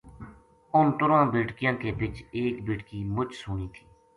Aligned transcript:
ان 0.77 0.85
تُرواں 0.97 1.25
بیٹکیاں 1.33 1.73
کے 1.81 1.89
بِچ 1.99 2.15
ایک 2.37 2.55
بیٹکی 2.65 2.99
مچ 3.15 3.29
سوہنی 3.41 3.67
تھی 3.73 3.83